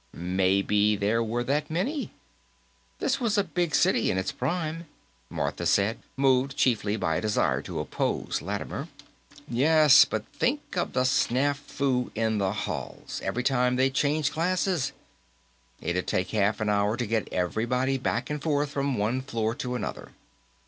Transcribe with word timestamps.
"Maybe 0.15 0.95
there 0.95 1.21
were 1.21 1.43
that 1.43 1.69
many. 1.69 2.09
This 2.97 3.19
was 3.21 3.37
a 3.37 3.43
big 3.43 3.75
city, 3.75 4.09
in 4.09 4.17
its 4.17 4.31
prime," 4.31 4.87
Martha 5.29 5.67
said, 5.67 5.99
moved 6.17 6.57
chiefly 6.57 6.95
by 6.97 7.17
a 7.17 7.21
desire 7.21 7.61
to 7.61 7.79
oppose 7.79 8.41
Lattimer. 8.41 8.87
"Yes, 9.47 10.03
but 10.05 10.25
think 10.33 10.75
of 10.75 10.93
the 10.93 11.03
snafu 11.03 12.09
in 12.15 12.39
the 12.39 12.51
halls, 12.51 13.21
every 13.23 13.43
time 13.43 13.75
they 13.75 13.91
changed 13.91 14.33
classes. 14.33 14.91
It'd 15.79 16.07
take 16.07 16.31
half 16.31 16.59
an 16.59 16.69
hour 16.69 16.97
to 16.97 17.05
get 17.05 17.31
everybody 17.31 17.99
back 17.99 18.31
and 18.31 18.41
forth 18.41 18.71
from 18.71 18.97
one 18.97 19.21
floor 19.21 19.53
to 19.53 19.75
another." 19.75 20.13